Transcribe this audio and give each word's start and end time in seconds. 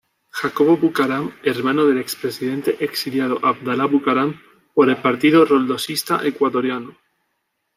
Jacobo 0.31 0.77
Bucaram, 0.77 1.31
hermano 1.43 1.85
del 1.85 1.99
expresidente 1.99 2.83
exiliado 2.83 3.37
Abdalá 3.45 3.85
Bucaram, 3.85 4.35
por 4.73 4.89
el 4.89 4.97
Partido 4.99 5.45
Roldosista 5.45 6.25
Ecuatoriano. 6.25 6.97